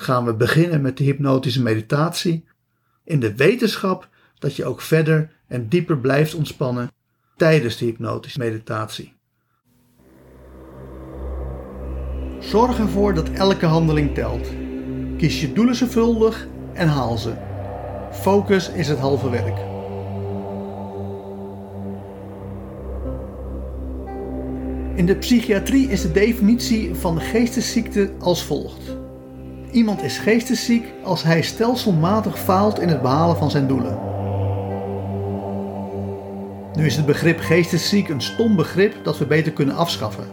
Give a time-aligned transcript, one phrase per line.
[0.00, 2.44] gaan we beginnen met de hypnotische meditatie
[3.04, 6.90] in de wetenschap dat je ook verder en dieper blijft ontspannen
[7.36, 9.14] tijdens de hypnotische meditatie.
[12.40, 14.48] Zorg ervoor dat elke handeling telt.
[15.16, 17.32] Kies je doelen zorgvuldig en haal ze.
[18.12, 19.58] Focus is het halve werk.
[24.94, 28.97] In de psychiatrie is de definitie van geestesziekte als volgt.
[29.70, 33.98] Iemand is geestesziek als hij stelselmatig faalt in het behalen van zijn doelen.
[36.74, 40.24] Nu is het begrip geestesziek een stom begrip dat we beter kunnen afschaffen.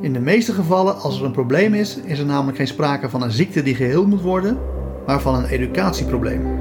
[0.00, 3.22] In de meeste gevallen, als er een probleem is, is er namelijk geen sprake van
[3.22, 4.58] een ziekte die geheeld moet worden,
[5.06, 6.58] maar van een educatieprobleem.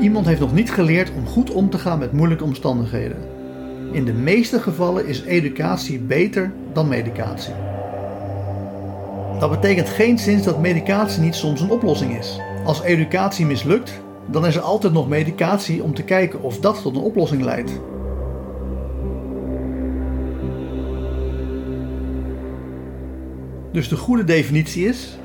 [0.00, 3.18] Iemand heeft nog niet geleerd om goed om te gaan met moeilijke omstandigheden.
[3.92, 7.71] In de meeste gevallen is educatie beter dan medicatie.
[9.42, 12.40] Dat betekent geen zins dat medicatie niet soms een oplossing is.
[12.64, 16.96] Als educatie mislukt, dan is er altijd nog medicatie om te kijken of dat tot
[16.96, 17.70] een oplossing leidt.
[23.72, 25.18] Dus de goede definitie is: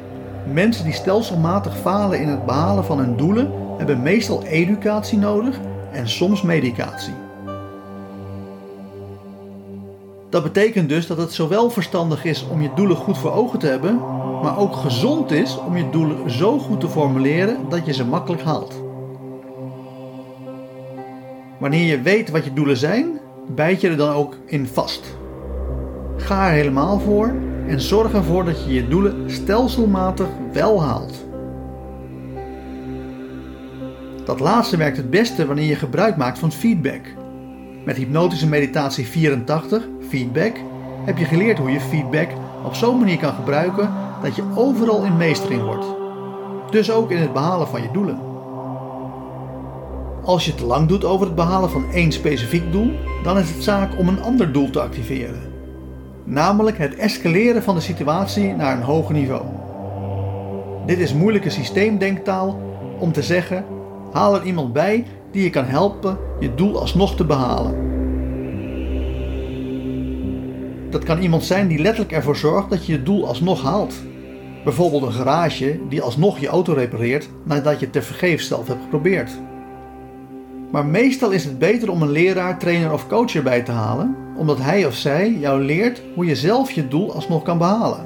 [0.53, 5.59] mensen die stelselmatig falen in het behalen van hun doelen hebben meestal educatie nodig
[5.91, 7.27] en soms medicatie.
[10.29, 13.68] Dat betekent dus dat het zowel verstandig is om je doelen goed voor ogen te
[13.68, 13.96] hebben,
[14.41, 18.44] maar ook gezond is om je doelen zo goed te formuleren dat je ze makkelijk
[18.44, 18.82] haalt.
[21.59, 25.18] Wanneer je weet wat je doelen zijn, bijt je er dan ook in vast.
[26.18, 27.34] Ga er helemaal voor
[27.68, 31.26] en zorg ervoor dat je je doelen stelselmatig wel haalt.
[34.26, 37.02] Dat laatste werkt het beste wanneer je gebruik maakt van feedback.
[37.87, 40.55] Met hypnotische meditatie 84 feedback,
[41.05, 42.29] heb je geleerd hoe je feedback
[42.66, 45.85] op zo'n manier kan gebruiken dat je overal in meestering wordt.
[46.72, 48.19] Dus ook in het behalen van je doelen.
[50.23, 52.91] Als je te lang doet over het behalen van één specifiek doel,
[53.23, 55.41] dan is het zaak om een ander doel te activeren.
[56.23, 59.45] Namelijk het escaleren van de situatie naar een hoger niveau.
[60.85, 62.59] Dit is moeilijke systeemdenktaal
[62.99, 63.66] om te zeggen:
[64.11, 67.96] haal er iemand bij die je kan helpen je doel alsnog te behalen.
[70.90, 73.94] Dat kan iemand zijn die letterlijk ervoor zorgt dat je je doel alsnog haalt.
[74.64, 79.32] Bijvoorbeeld een garage die alsnog je auto repareert nadat je het tevergeefs zelf hebt geprobeerd.
[80.72, 84.58] Maar meestal is het beter om een leraar, trainer of coach erbij te halen, omdat
[84.58, 88.06] hij of zij jou leert hoe je zelf je doel alsnog kan behalen.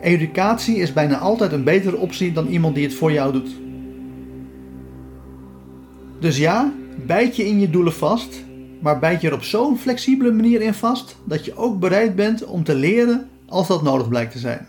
[0.00, 3.63] Educatie is bijna altijd een betere optie dan iemand die het voor jou doet.
[6.20, 6.74] Dus ja,
[7.06, 8.44] bijt je in je doelen vast,
[8.80, 12.44] maar bijt je er op zo'n flexibele manier in vast dat je ook bereid bent
[12.44, 14.66] om te leren als dat nodig blijkt te zijn.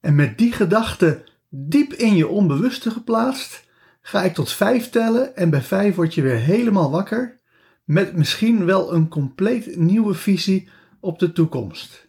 [0.00, 3.64] En met die gedachte diep in je onbewuste geplaatst,
[4.00, 7.40] ga ik tot vijf tellen en bij vijf word je weer helemaal wakker
[7.84, 10.68] met misschien wel een compleet nieuwe visie
[11.00, 12.08] op de toekomst.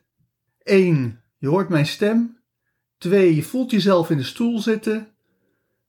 [0.63, 1.21] 1.
[1.37, 2.37] Je hoort mijn stem.
[2.97, 3.35] 2.
[3.35, 5.12] Je voelt jezelf in de stoel zitten.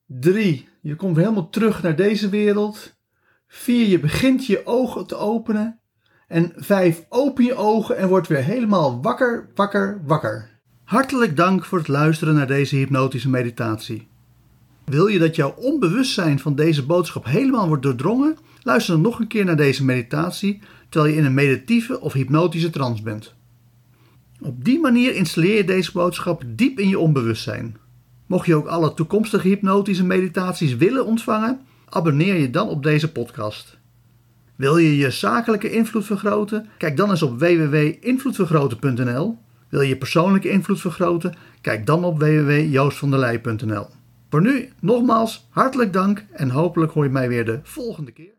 [0.06, 0.68] 3.
[0.80, 2.94] Je komt helemaal terug naar deze wereld.
[3.46, 3.86] 4.
[3.86, 5.80] Je begint je ogen te openen.
[6.28, 7.04] En 5.
[7.08, 10.50] Open je ogen en word weer helemaal wakker, wakker, wakker.
[10.84, 14.08] Hartelijk dank voor het luisteren naar deze hypnotische meditatie.
[14.84, 18.36] Wil je dat jouw onbewustzijn van deze boodschap helemaal wordt doordrongen?
[18.62, 22.70] Luister dan nog een keer naar deze meditatie terwijl je in een meditieve of hypnotische
[22.70, 23.34] trance bent.
[24.40, 27.76] Op die manier installeer je deze boodschap diep in je onbewustzijn.
[28.26, 33.78] Mocht je ook alle toekomstige hypnotische meditaties willen ontvangen, abonneer je dan op deze podcast.
[34.56, 36.68] Wil je je zakelijke invloed vergroten?
[36.78, 39.38] Kijk dan eens op www.invloedvergroten.nl.
[39.68, 41.34] Wil je persoonlijke invloed vergroten?
[41.60, 43.86] Kijk dan op www.joostvanderlei.nl.
[44.30, 48.34] Voor nu nogmaals hartelijk dank en hopelijk hoor je mij weer de volgende keer.